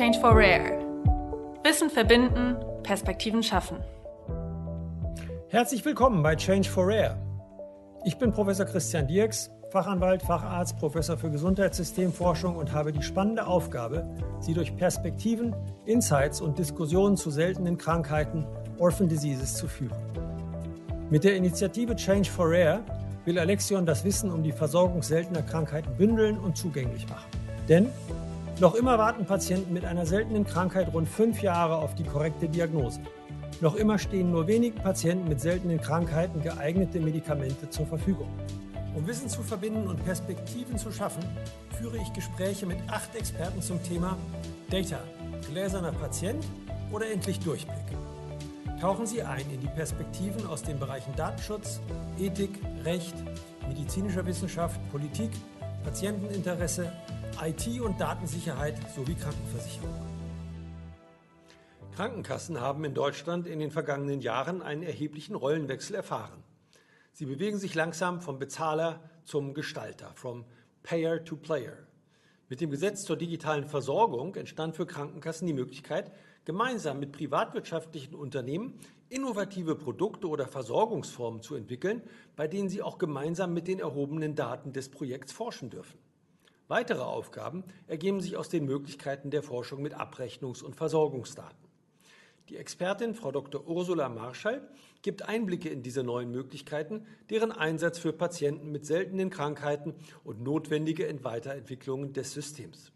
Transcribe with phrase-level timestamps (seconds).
[0.00, 0.78] Change for Rare.
[1.62, 3.76] Wissen verbinden, Perspektiven schaffen.
[5.50, 7.18] Herzlich willkommen bei Change for Rare.
[8.06, 14.08] Ich bin Professor Christian Dierks, Fachanwalt, Facharzt, Professor für Gesundheitssystemforschung und habe die spannende Aufgabe,
[14.40, 18.46] Sie durch Perspektiven, Insights und Diskussionen zu seltenen Krankheiten,
[18.78, 20.00] Orphan Diseases, zu führen.
[21.10, 22.80] Mit der Initiative Change for Rare
[23.26, 27.28] will Alexion das Wissen um die Versorgung seltener Krankheiten bündeln und zugänglich machen.
[27.68, 27.90] Denn
[28.60, 33.00] noch immer warten Patienten mit einer seltenen Krankheit rund fünf Jahre auf die korrekte Diagnose.
[33.62, 38.28] Noch immer stehen nur wenigen Patienten mit seltenen Krankheiten geeignete Medikamente zur Verfügung.
[38.94, 41.22] Um Wissen zu verbinden und Perspektiven zu schaffen,
[41.78, 44.18] führe ich Gespräche mit acht Experten zum Thema
[44.68, 44.98] Data,
[45.48, 46.44] gläserner Patient
[46.92, 47.76] oder endlich Durchblick.
[48.78, 51.80] Tauchen Sie ein in die Perspektiven aus den Bereichen Datenschutz,
[52.18, 53.14] Ethik, Recht,
[53.68, 55.30] medizinischer Wissenschaft, Politik,
[55.84, 56.92] Patienteninteresse,
[57.42, 59.94] IT und Datensicherheit sowie Krankenversicherung.
[61.94, 66.42] Krankenkassen haben in Deutschland in den vergangenen Jahren einen erheblichen Rollenwechsel erfahren.
[67.12, 70.44] Sie bewegen sich langsam vom Bezahler zum Gestalter, from
[70.82, 71.76] Payer to Player.
[72.48, 76.10] Mit dem Gesetz zur digitalen Versorgung entstand für Krankenkassen die Möglichkeit,
[76.44, 78.78] gemeinsam mit privatwirtschaftlichen Unternehmen
[79.08, 82.02] innovative Produkte oder Versorgungsformen zu entwickeln,
[82.36, 85.98] bei denen sie auch gemeinsam mit den erhobenen Daten des Projekts forschen dürfen.
[86.70, 91.58] Weitere Aufgaben ergeben sich aus den Möglichkeiten der Forschung mit Abrechnungs- und Versorgungsdaten.
[92.48, 93.66] Die Expertin Frau Dr.
[93.66, 94.70] Ursula Marschall
[95.02, 101.12] gibt Einblicke in diese neuen Möglichkeiten, deren Einsatz für Patienten mit seltenen Krankheiten und notwendige
[101.24, 102.92] Weiterentwicklungen des Systems.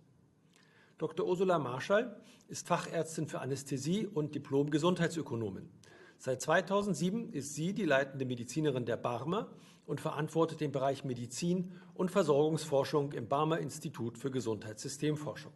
[0.97, 1.27] Dr.
[1.27, 2.15] Ursula Marschall
[2.47, 5.69] ist Fachärztin für Anästhesie und Diplom-Gesundheitsökonomin.
[6.17, 9.51] Seit 2007 ist sie die leitende Medizinerin der Barmer
[9.87, 15.53] und verantwortet den Bereich Medizin und Versorgungsforschung im Barmer Institut für Gesundheitssystemforschung.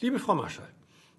[0.00, 0.68] Liebe Frau Marschall,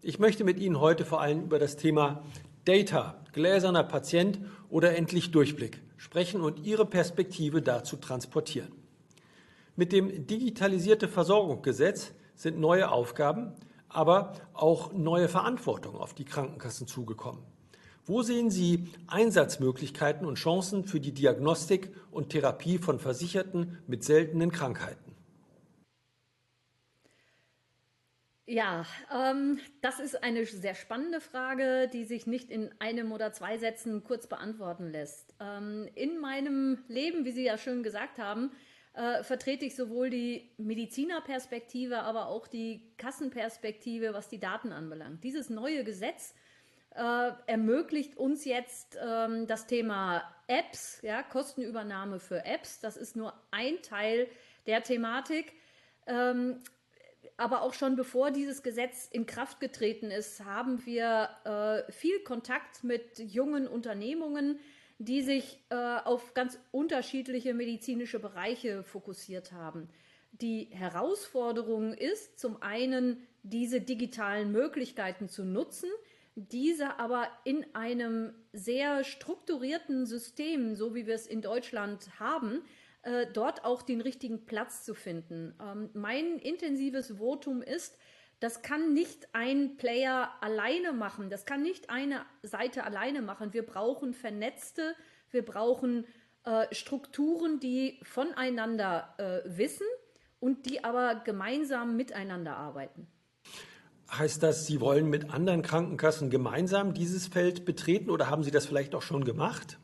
[0.02, 2.24] ich möchte mit Ihnen heute vor allem über das Thema
[2.66, 8.72] Data, gläserner Patient oder endlich Durchblick sprechen und Ihre Perspektive dazu transportieren.
[9.76, 13.54] Mit dem Digitalisierte Versorgungsgesetz sind neue Aufgaben,
[13.90, 17.42] aber auch neue Verantwortung auf die Krankenkassen zugekommen.
[18.10, 24.52] Wo sehen Sie Einsatzmöglichkeiten und Chancen für die Diagnostik und Therapie von Versicherten mit seltenen
[24.52, 25.16] Krankheiten?
[28.48, 33.60] Ja, ähm, das ist eine sehr spannende Frage, die sich nicht in einem oder zwei
[33.60, 35.36] Sätzen kurz beantworten lässt.
[35.40, 38.50] Ähm, in meinem Leben, wie Sie ja schön gesagt haben,
[38.94, 45.24] äh, vertrete ich sowohl die Medizinerperspektive, aber auch die Kassenperspektive, was die Daten anbelangt.
[45.24, 46.34] Dieses neue Gesetz
[46.96, 52.80] äh, ermöglicht uns jetzt ähm, das Thema Apps, ja, Kostenübernahme für Apps.
[52.80, 54.28] Das ist nur ein Teil
[54.66, 55.54] der Thematik.
[56.08, 56.60] Ähm,
[57.38, 62.84] aber auch schon bevor dieses Gesetz in Kraft getreten ist, haben wir äh, viel Kontakt
[62.84, 64.60] mit jungen Unternehmungen,
[64.98, 69.88] die sich äh, auf ganz unterschiedliche medizinische Bereiche fokussiert haben.
[70.32, 75.90] Die Herausforderung ist zum einen, diese digitalen Möglichkeiten zu nutzen,
[76.52, 82.62] diese aber in einem sehr strukturierten System, so wie wir es in Deutschland haben,
[83.02, 85.56] äh, dort auch den richtigen Platz zu finden.
[85.62, 87.98] Ähm, mein intensives Votum ist,
[88.40, 93.54] das kann nicht ein Player alleine machen, das kann nicht eine Seite alleine machen.
[93.54, 94.96] Wir brauchen vernetzte,
[95.30, 96.06] wir brauchen
[96.46, 99.88] äh, Strukturen, die voneinander äh, wissen
[100.40, 103.08] und die aber gemeinsam miteinander arbeiten.
[104.12, 108.66] Heißt das, Sie wollen mit anderen Krankenkassen gemeinsam dieses Feld betreten oder haben Sie das
[108.66, 109.78] vielleicht auch schon gemacht?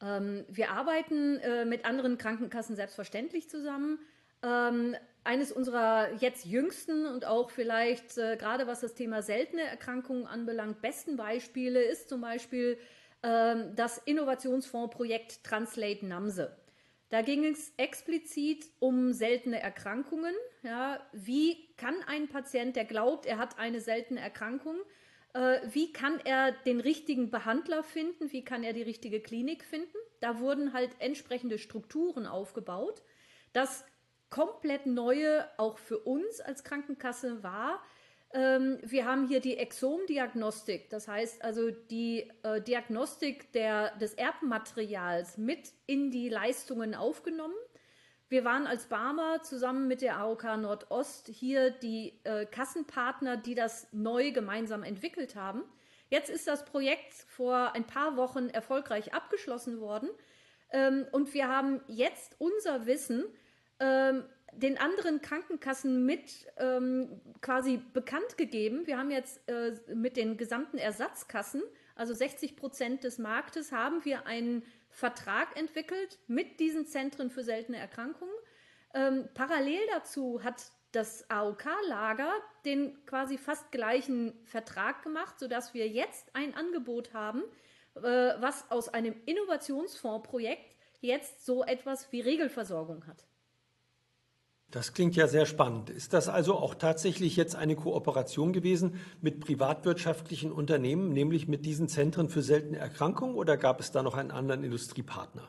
[0.00, 3.98] Ähm, wir arbeiten äh, mit anderen Krankenkassen selbstverständlich zusammen.
[4.42, 4.94] Ähm,
[5.24, 10.80] eines unserer jetzt jüngsten und auch vielleicht äh, gerade was das Thema seltene Erkrankungen anbelangt,
[10.80, 12.78] besten Beispiele ist zum Beispiel
[13.24, 16.56] ähm, das Innovationsfondsprojekt Translate NAMSE.
[17.08, 20.34] Da ging es explizit um seltene Erkrankungen.
[20.62, 24.76] Ja, wie kann ein Patient, der glaubt, er hat eine seltene Erkrankung,
[25.34, 28.32] äh, wie kann er den richtigen Behandler finden?
[28.32, 29.96] Wie kann er die richtige Klinik finden?
[30.20, 33.02] Da wurden halt entsprechende Strukturen aufgebaut.
[33.52, 33.84] Das
[34.30, 37.82] komplett neue auch für uns als Krankenkasse war,
[38.32, 45.38] ähm, wir haben hier die Exomdiagnostik, das heißt also die äh, Diagnostik der, des Erbmaterials
[45.38, 47.54] mit in die Leistungen aufgenommen.
[48.28, 53.86] Wir waren als Barmer zusammen mit der AOK Nordost hier die äh, Kassenpartner, die das
[53.92, 55.62] neu gemeinsam entwickelt haben.
[56.08, 60.08] Jetzt ist das Projekt vor ein paar Wochen erfolgreich abgeschlossen worden
[60.70, 63.24] ähm, und wir haben jetzt unser Wissen
[63.78, 68.86] ähm, den anderen Krankenkassen mit ähm, quasi bekannt gegeben.
[68.86, 71.62] Wir haben jetzt äh, mit den gesamten Ersatzkassen,
[71.94, 74.62] also 60 Prozent des Marktes, haben wir einen
[74.96, 78.32] Vertrag entwickelt mit diesen Zentren für seltene Erkrankungen.
[78.94, 82.32] Ähm, parallel dazu hat das AOK-Lager
[82.64, 87.42] den quasi fast gleichen Vertrag gemacht, sodass wir jetzt ein Angebot haben,
[87.96, 93.25] äh, was aus einem Innovationsfondsprojekt jetzt so etwas wie Regelversorgung hat.
[94.70, 95.90] Das klingt ja sehr spannend.
[95.90, 101.88] Ist das also auch tatsächlich jetzt eine Kooperation gewesen mit privatwirtschaftlichen Unternehmen, nämlich mit diesen
[101.88, 105.48] Zentren für seltene Erkrankungen, oder gab es da noch einen anderen Industriepartner?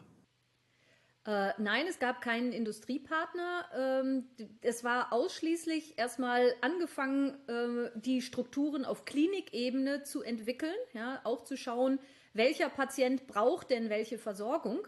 [1.25, 3.65] Äh, nein, es gab keinen Industriepartner.
[3.75, 4.29] Ähm,
[4.61, 11.57] es war ausschließlich erstmal angefangen, äh, die Strukturen auf Klinikebene zu entwickeln, ja, auch zu
[11.57, 11.99] schauen,
[12.33, 14.87] welcher Patient braucht denn welche Versorgung.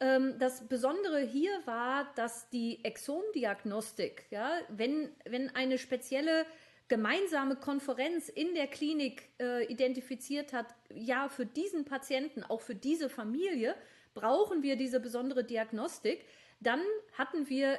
[0.00, 6.46] Ähm, das Besondere hier war, dass die Exomdiagnostik, ja, wenn, wenn eine spezielle
[6.88, 13.08] gemeinsame Konferenz in der Klinik äh, identifiziert hat, ja, für diesen Patienten, auch für diese
[13.08, 13.74] Familie,
[14.14, 16.24] brauchen wir diese besondere Diagnostik,
[16.60, 16.80] dann
[17.12, 17.78] hatten wir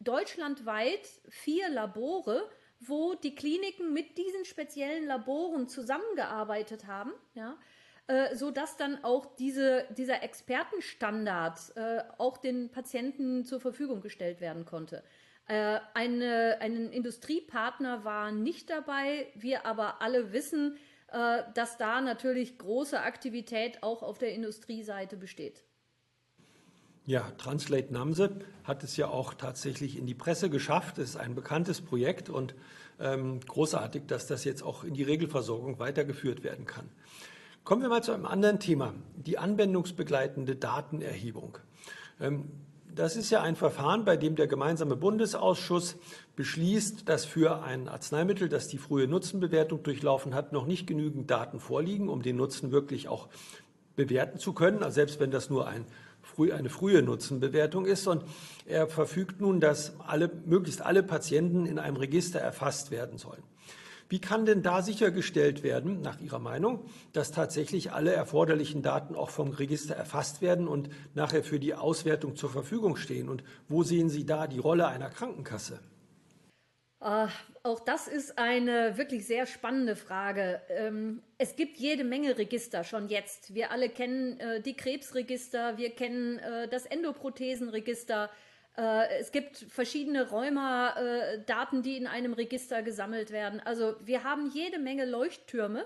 [0.00, 2.48] deutschlandweit vier Labore,
[2.80, 7.58] wo die Kliniken mit diesen speziellen Laboren zusammengearbeitet haben, ja,
[8.08, 14.40] äh, so dass dann auch diese, dieser Expertenstandard äh, auch den Patienten zur Verfügung gestellt
[14.40, 15.04] werden konnte.
[15.46, 20.78] Äh, eine, ein Industriepartner war nicht dabei, wir aber alle wissen,
[21.12, 25.64] äh, dass da natürlich große Aktivität auch auf der Industrieseite besteht.
[27.04, 30.98] Ja, Translate Namse hat es ja auch tatsächlich in die Presse geschafft.
[30.98, 32.54] Es ist ein bekanntes Projekt und
[33.00, 36.90] ähm, großartig, dass das jetzt auch in die Regelversorgung weitergeführt werden kann.
[37.68, 41.58] Kommen wir mal zu einem anderen Thema, die anwendungsbegleitende Datenerhebung.
[42.18, 42.48] Ähm,
[42.94, 45.96] das ist ja ein Verfahren, bei dem der gemeinsame Bundesausschuss
[46.34, 51.60] beschließt, dass für ein Arzneimittel, das die frühe Nutzenbewertung durchlaufen hat, noch nicht genügend Daten
[51.60, 53.28] vorliegen, um den Nutzen wirklich auch
[53.96, 55.84] bewerten zu können, also selbst wenn das nur ein,
[56.38, 58.06] eine frühe Nutzenbewertung ist.
[58.06, 58.24] Und
[58.64, 63.42] er verfügt nun, dass alle, möglichst alle Patienten in einem Register erfasst werden sollen.
[64.08, 69.30] Wie kann denn da sichergestellt werden, nach Ihrer Meinung, dass tatsächlich alle erforderlichen Daten auch
[69.30, 73.28] vom Register erfasst werden und nachher für die Auswertung zur Verfügung stehen?
[73.28, 75.80] Und wo sehen Sie da die Rolle einer Krankenkasse?
[77.00, 77.28] Uh,
[77.62, 80.60] auch das ist eine wirklich sehr spannende Frage.
[80.68, 83.54] Ähm, es gibt jede Menge Register schon jetzt.
[83.54, 88.28] Wir alle kennen äh, die Krebsregister, wir kennen äh, das Endoprothesenregister, äh,
[88.80, 93.60] es gibt verschiedene Rheuma-Daten, die in einem Register gesammelt werden.
[93.64, 95.84] Also wir haben jede Menge Leuchttürme.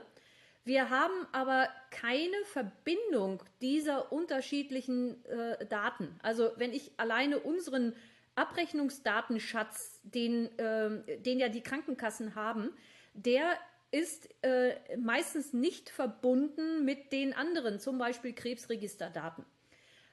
[0.65, 6.15] Wir haben aber keine Verbindung dieser unterschiedlichen äh, Daten.
[6.23, 7.94] Also wenn ich alleine unseren
[8.37, 12.71] Abrechnungsdatenschatz, den, äh, den ja die Krankenkassen haben,
[13.15, 13.56] der
[13.91, 19.44] ist äh, meistens nicht verbunden mit den anderen, zum Beispiel Krebsregisterdaten.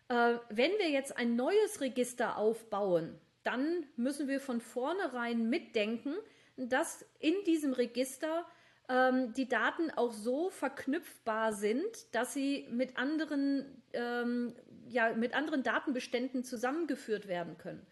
[0.09, 6.15] Äh, wenn wir jetzt ein neues Register aufbauen, dann müssen wir von vornherein mitdenken,
[6.57, 8.45] dass in diesem Register
[8.89, 14.55] ähm, die Daten auch so verknüpfbar sind, dass sie mit anderen, ähm,
[14.87, 17.85] ja, mit anderen Datenbeständen zusammengeführt werden können.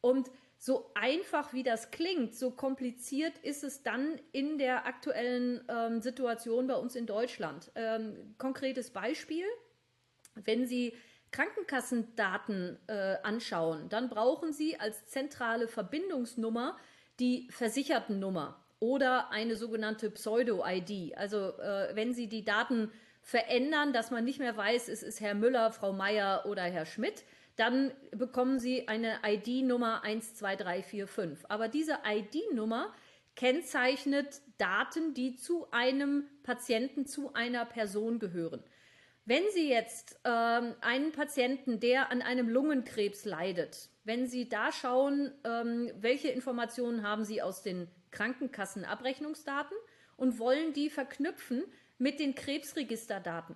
[0.00, 6.00] Und so einfach wie das klingt, so kompliziert ist es dann in der aktuellen ähm,
[6.00, 7.72] Situation bei uns in Deutschland.
[7.74, 9.44] Ähm, konkretes Beispiel,
[10.36, 10.94] wenn Sie
[11.32, 16.76] Krankenkassendaten äh, anschauen, dann brauchen Sie als zentrale Verbindungsnummer
[17.18, 21.16] die Versichertennummer oder eine sogenannte Pseudo-ID.
[21.16, 22.90] Also äh, wenn Sie die Daten
[23.22, 27.24] verändern, dass man nicht mehr weiß, es ist Herr Müller, Frau Meier oder Herr Schmidt,
[27.56, 31.50] dann bekommen Sie eine ID-Nummer 12345.
[31.50, 32.92] Aber diese ID-Nummer
[33.36, 38.62] kennzeichnet Daten, die zu einem Patienten, zu einer Person gehören.
[39.24, 45.32] Wenn Sie jetzt ähm, einen Patienten, der an einem Lungenkrebs leidet, wenn Sie da schauen,
[45.44, 49.76] ähm, welche Informationen haben Sie aus den Krankenkassenabrechnungsdaten
[50.16, 51.62] und wollen die verknüpfen
[51.98, 53.54] mit den Krebsregisterdaten,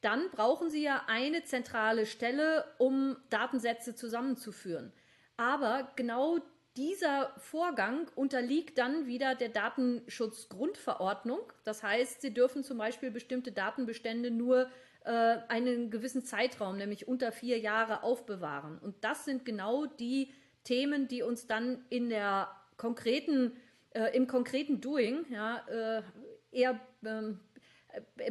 [0.00, 4.92] dann brauchen Sie ja eine zentrale Stelle, um Datensätze zusammenzuführen.
[5.36, 6.38] Aber genau
[6.76, 11.40] dieser Vorgang unterliegt dann wieder der Datenschutzgrundverordnung.
[11.64, 14.68] Das heißt, Sie dürfen zum Beispiel bestimmte Datenbestände nur
[15.04, 18.78] äh, einen gewissen Zeitraum, nämlich unter vier Jahre, aufbewahren.
[18.78, 20.32] Und das sind genau die
[20.64, 23.56] Themen, die uns dann in der konkreten,
[23.90, 26.02] äh, im konkreten Doing ja, äh,
[26.50, 27.40] eher ähm,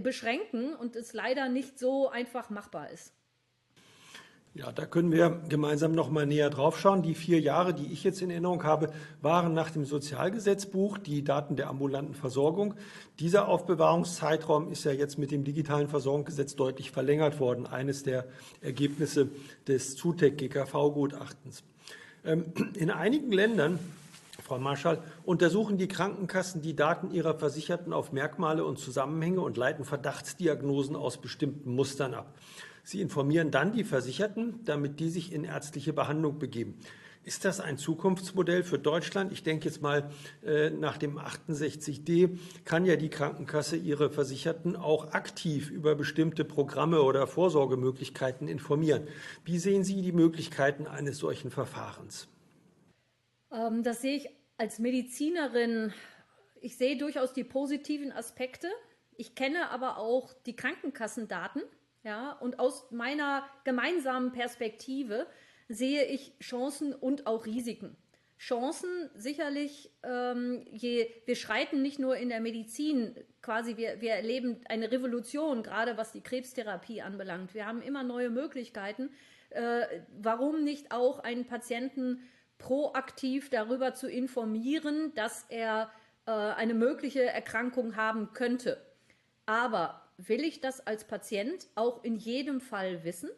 [0.01, 3.16] beschränken und es leider nicht so einfach machbar ist.
[4.57, 7.03] Ja, da können wir gemeinsam noch mal näher drauf schauen.
[7.03, 8.89] Die vier Jahre, die ich jetzt in Erinnerung habe,
[9.21, 12.73] waren nach dem Sozialgesetzbuch die Daten der ambulanten Versorgung.
[13.19, 17.67] Dieser Aufbewahrungszeitraum ist ja jetzt mit dem digitalen Versorgungsgesetz deutlich verlängert worden.
[17.67, 18.25] Eines der
[18.61, 19.29] Ergebnisse
[19.67, 21.61] des ZUTEC-GKV-Gutachtens.
[22.25, 23.77] Ähm, in einigen Ländern
[24.47, 29.83] Frau Marschall, untersuchen die Krankenkassen die Daten ihrer Versicherten auf Merkmale und Zusammenhänge und leiten
[29.83, 32.33] Verdachtsdiagnosen aus bestimmten Mustern ab.
[32.87, 36.79] Sie informieren dann die Versicherten, damit die sich in ärztliche Behandlung begeben.
[37.25, 39.33] Ist das ein Zukunftsmodell für Deutschland?
[39.33, 40.09] Ich denke jetzt mal,
[40.45, 47.01] äh, nach dem 68d kann ja die Krankenkasse ihre Versicherten auch aktiv über bestimmte Programme
[47.01, 49.09] oder Vorsorgemöglichkeiten informieren.
[49.43, 52.29] Wie sehen Sie die Möglichkeiten eines solchen Verfahrens?
[53.51, 55.91] Ähm, das sehe ich als Medizinerin.
[56.61, 58.69] Ich sehe durchaus die positiven Aspekte.
[59.17, 61.63] Ich kenne aber auch die Krankenkassendaten
[62.07, 65.27] ja, und aus meiner gemeinsamen Perspektive
[65.67, 67.97] sehe ich Chancen und auch Risiken.
[68.39, 74.61] Chancen sicherlich, ähm, je, wir schreiten nicht nur in der Medizin, quasi wir, wir erleben
[74.69, 77.53] eine Revolution, gerade was die Krebstherapie anbelangt.
[77.53, 79.09] Wir haben immer neue Möglichkeiten.
[79.49, 79.81] Äh,
[80.21, 82.21] warum nicht auch einen Patienten
[82.57, 85.91] proaktiv darüber zu informieren, dass er
[86.25, 88.81] äh, eine mögliche Erkrankung haben könnte?
[89.45, 93.29] Aber will ich das als Patient auch in jedem Fall wissen?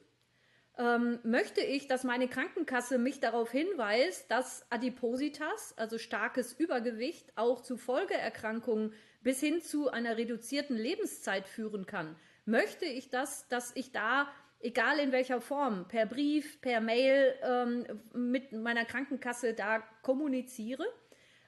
[0.77, 7.61] Ähm, möchte ich, dass meine Krankenkasse mich darauf hinweist, dass Adipositas, also starkes Übergewicht, auch
[7.61, 12.15] zu Folgeerkrankungen bis hin zu einer reduzierten Lebenszeit führen kann?
[12.45, 14.31] Möchte ich das, dass ich da,
[14.61, 20.85] egal in welcher Form, per Brief, per Mail ähm, mit meiner Krankenkasse da kommuniziere?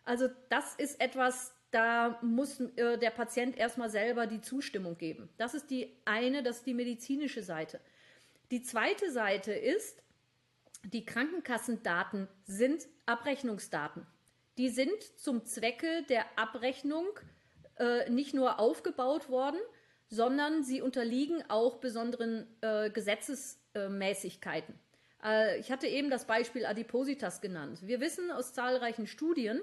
[0.04, 5.30] Also das ist etwas, da muss äh, der Patient erstmal selber die Zustimmung geben.
[5.38, 7.80] Das ist die eine, das ist die medizinische Seite.
[8.52, 10.04] Die zweite Seite ist,
[10.84, 14.06] die Krankenkassendaten sind Abrechnungsdaten.
[14.58, 17.08] Die sind zum Zwecke der Abrechnung
[17.80, 19.60] äh, nicht nur aufgebaut worden,
[20.10, 24.76] sondern sie unterliegen auch besonderen äh, Gesetzesmäßigkeiten.
[25.24, 27.80] Äh, ich hatte eben das Beispiel Adipositas genannt.
[27.84, 29.62] Wir wissen aus zahlreichen Studien,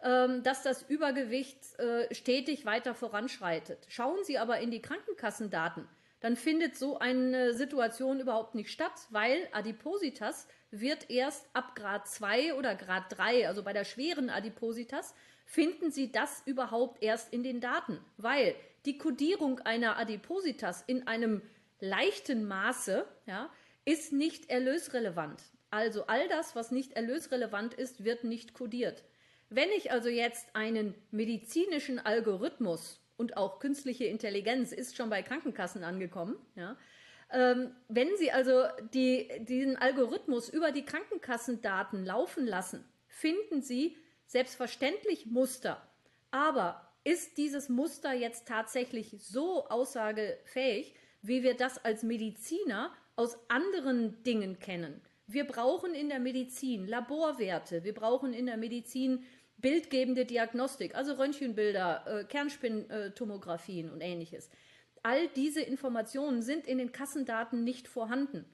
[0.00, 3.78] dass das Übergewicht äh, stetig weiter voranschreitet.
[3.88, 5.88] Schauen Sie aber in die Krankenkassendaten,
[6.20, 12.54] dann findet so eine Situation überhaupt nicht statt, weil Adipositas wird erst ab Grad 2
[12.54, 15.14] oder Grad 3, also bei der schweren Adipositas,
[15.44, 21.42] finden Sie das überhaupt erst in den Daten, weil die Kodierung einer Adipositas in einem
[21.80, 23.50] leichten Maße ja,
[23.84, 25.42] ist nicht erlösrelevant.
[25.70, 29.04] Also all das, was nicht erlösrelevant ist, wird nicht kodiert.
[29.50, 35.84] Wenn ich also jetzt einen medizinischen Algorithmus und auch künstliche Intelligenz ist schon bei Krankenkassen
[35.84, 36.76] angekommen, ja,
[37.30, 38.64] ähm, wenn Sie also
[38.94, 45.82] die, diesen Algorithmus über die Krankenkassendaten laufen lassen, finden Sie selbstverständlich Muster.
[46.30, 54.22] Aber ist dieses Muster jetzt tatsächlich so aussagefähig, wie wir das als Mediziner aus anderen
[54.22, 55.00] Dingen kennen?
[55.26, 59.24] Wir brauchen in der Medizin Laborwerte, wir brauchen in der Medizin
[59.58, 64.50] bildgebende Diagnostik, also Röntgenbilder, äh, Kernspintomographien und ähnliches.
[65.02, 68.44] All diese Informationen sind in den Kassendaten nicht vorhanden.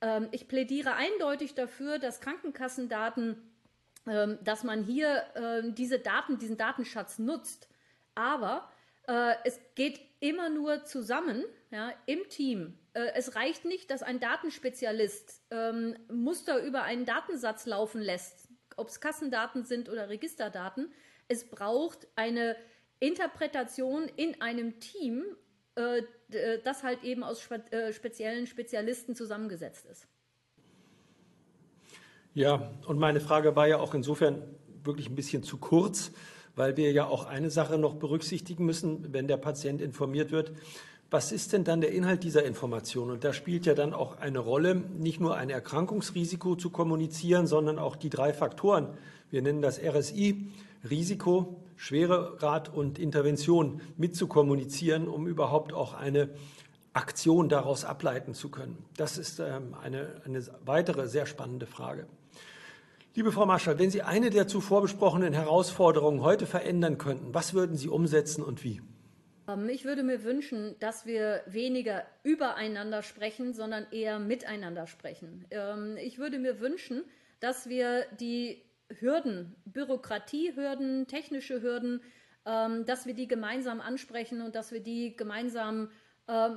[0.00, 3.36] Ähm, ich plädiere eindeutig dafür, dass Krankenkassendaten,
[4.06, 7.68] ähm, dass man hier äh, diese Daten, diesen Datenschatz nutzt.
[8.14, 8.70] Aber
[9.06, 12.78] äh, es geht immer nur zusammen ja, im Team.
[12.94, 18.43] Äh, es reicht nicht, dass ein Datenspezialist ähm, Muster über einen Datensatz laufen lässt,
[18.76, 20.92] ob es Kassendaten sind oder Registerdaten.
[21.28, 22.56] Es braucht eine
[23.00, 25.24] Interpretation in einem Team,
[25.76, 25.98] äh,
[26.30, 30.06] äh das halt eben aus spe äh, speziellen Spezialisten zusammengesetzt ist.
[32.34, 34.42] Ja, und meine Frage war ja auch insofern
[34.82, 36.12] wirklich ein bisschen zu kurz,
[36.56, 40.52] weil wir ja auch eine Sache noch berücksichtigen müssen, wenn der Patient informiert wird
[41.10, 43.10] was ist denn dann der Inhalt dieser Information?
[43.10, 47.78] Und da spielt ja dann auch eine Rolle, nicht nur ein Erkrankungsrisiko zu kommunizieren, sondern
[47.78, 48.88] auch die drei Faktoren.
[49.30, 50.48] Wir nennen das RSI,
[50.88, 56.30] Risiko, Schweregrad und Intervention mitzukommunizieren, um überhaupt auch eine
[56.92, 58.84] Aktion daraus ableiten zu können.
[58.96, 62.06] Das ist ähm, eine, eine weitere sehr spannende Frage.
[63.16, 67.76] Liebe Frau Marschall, wenn Sie eine der zuvor besprochenen Herausforderungen heute verändern könnten, was würden
[67.76, 68.80] Sie umsetzen und wie?
[69.48, 75.44] Ähm, ich würde mir wünschen, dass wir weniger übereinander sprechen, sondern eher miteinander sprechen.
[75.50, 77.04] Ähm, ich würde mir wünschen,
[77.40, 78.62] dass wir die
[79.00, 82.00] Hürden, Bürokratiehürden, technische Hürden,
[82.46, 85.90] ähm, dass wir die gemeinsam ansprechen und dass wir die gemeinsam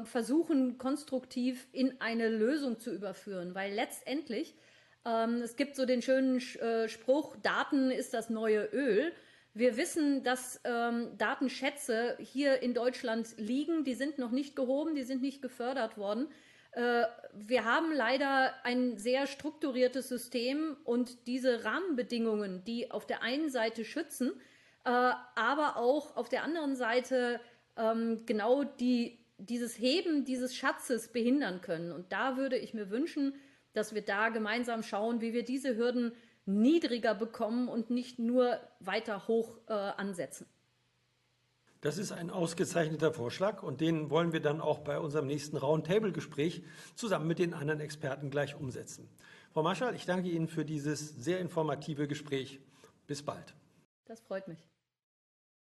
[0.05, 3.53] versuchen, konstruktiv in eine Lösung zu überführen.
[3.53, 4.55] Weil letztendlich,
[5.03, 9.11] es gibt so den schönen äh, Spruch, Daten ist das neue Öl.
[9.57, 13.83] Wir wissen, dass ähm, Datenschätze hier in Deutschland liegen.
[13.83, 16.27] Die sind noch nicht gehoben, die sind nicht gefördert worden.
[16.73, 23.49] Äh, wir haben leider ein sehr strukturiertes System und diese Rahmenbedingungen, die auf der einen
[23.49, 24.31] Seite schützen,
[24.85, 27.39] äh, aber auch auf der anderen Seite
[27.77, 31.91] ähm, genau die, dieses Heben dieses Schatzes behindern können.
[31.91, 33.33] Und da würde ich mir wünschen,
[33.73, 36.11] dass wir da gemeinsam schauen, wie wir diese Hürden
[36.47, 40.47] niedriger bekommen und nicht nur weiter hoch äh, ansetzen.
[41.81, 46.63] Das ist ein ausgezeichneter Vorschlag und den wollen wir dann auch bei unserem nächsten Roundtable-Gespräch
[46.95, 49.07] zusammen mit den anderen Experten gleich umsetzen.
[49.51, 52.59] Frau Marschall, ich danke Ihnen für dieses sehr informative Gespräch.
[53.05, 53.53] Bis bald.
[54.05, 54.67] Das freut mich.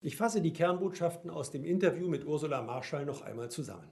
[0.01, 3.91] Ich fasse die Kernbotschaften aus dem Interview mit Ursula Marschall noch einmal zusammen.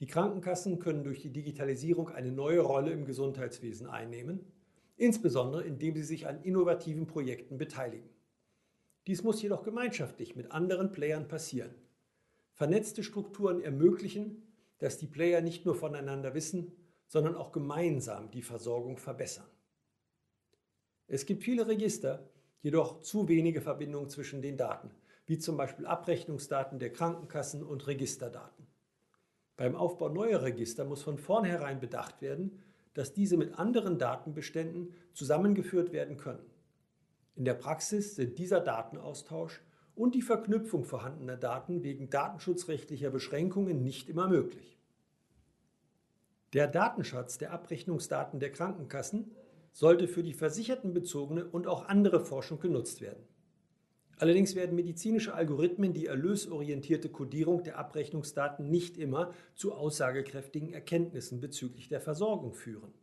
[0.00, 4.40] Die Krankenkassen können durch die Digitalisierung eine neue Rolle im Gesundheitswesen einnehmen,
[4.96, 8.08] insbesondere indem sie sich an innovativen Projekten beteiligen.
[9.06, 11.74] Dies muss jedoch gemeinschaftlich mit anderen Playern passieren.
[12.52, 14.46] Vernetzte Strukturen ermöglichen,
[14.78, 16.72] dass die Player nicht nur voneinander wissen,
[17.06, 19.46] sondern auch gemeinsam die Versorgung verbessern.
[21.06, 22.30] Es gibt viele Register,
[22.62, 24.90] jedoch zu wenige Verbindungen zwischen den Daten,
[25.26, 28.66] wie zum Beispiel Abrechnungsdaten der Krankenkassen und Registerdaten.
[29.56, 32.63] Beim Aufbau neuer Register muss von vornherein bedacht werden,
[32.94, 36.46] dass diese mit anderen Datenbeständen zusammengeführt werden können.
[37.36, 39.60] In der Praxis sind dieser Datenaustausch
[39.96, 44.78] und die Verknüpfung vorhandener Daten wegen datenschutzrechtlicher Beschränkungen nicht immer möglich.
[46.52, 49.32] Der Datenschatz der Abrechnungsdaten der Krankenkassen
[49.72, 53.24] sollte für die versichertenbezogene und auch andere Forschung genutzt werden.
[54.18, 61.88] Allerdings werden medizinische Algorithmen die erlösorientierte Kodierung der Abrechnungsdaten nicht immer zu aussagekräftigen Erkenntnissen bezüglich
[61.88, 62.94] der Versorgung führen.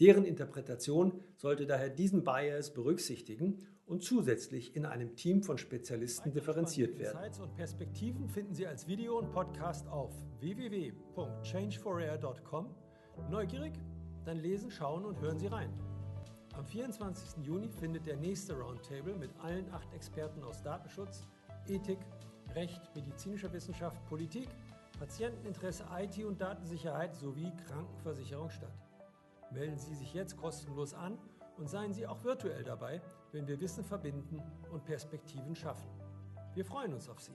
[0.00, 6.98] Deren Interpretation sollte daher diesen Bias berücksichtigen und zusätzlich in einem Team von Spezialisten differenziert
[6.98, 7.18] werden.
[7.18, 12.74] Insights und Perspektiven finden Sie als Video und Podcast auf www.changeforair.com.
[13.30, 13.74] Neugierig?
[14.24, 15.68] Dann lesen, schauen und hören Sie rein.
[16.54, 17.44] Am 24.
[17.46, 21.26] Juni findet der nächste Roundtable mit allen acht Experten aus Datenschutz,
[21.66, 21.98] Ethik,
[22.54, 24.48] Recht, medizinischer Wissenschaft, Politik,
[24.98, 28.74] Patienteninteresse, IT und Datensicherheit sowie Krankenversicherung statt.
[29.50, 31.18] Melden Sie sich jetzt kostenlos an
[31.56, 33.00] und seien Sie auch virtuell dabei,
[33.32, 35.88] wenn wir Wissen verbinden und Perspektiven schaffen.
[36.54, 37.34] Wir freuen uns auf Sie.